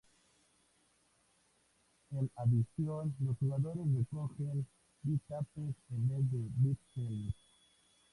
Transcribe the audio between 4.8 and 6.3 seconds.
"V-Tapes" en